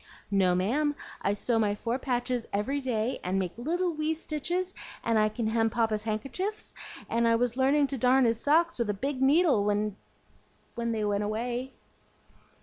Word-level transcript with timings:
"No, 0.31 0.55
ma'am, 0.55 0.95
I 1.21 1.35
sew 1.35 1.59
my 1.59 1.75
four 1.75 1.99
patches 1.99 2.47
every 2.51 2.79
day, 2.81 3.19
and 3.23 3.37
make 3.37 3.55
little 3.55 3.93
wee 3.93 4.15
stitches, 4.15 4.73
and 5.03 5.19
I 5.19 5.29
can 5.29 5.45
hem 5.45 5.69
Papa's 5.69 6.05
hank'chifs, 6.05 6.73
and 7.07 7.27
I 7.27 7.35
was 7.35 7.55
learning 7.55 7.85
to 7.93 7.99
darn 7.99 8.25
his 8.25 8.39
socks 8.39 8.79
with 8.79 8.89
a 8.89 8.95
big 8.95 9.21
needle 9.21 9.63
when 9.63 9.95
when 10.73 10.91
they 10.91 11.05
went 11.05 11.23
away." 11.23 11.73